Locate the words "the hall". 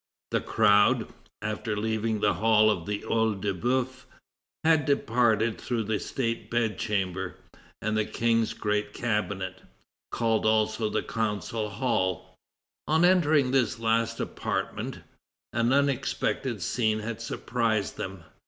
2.21-2.71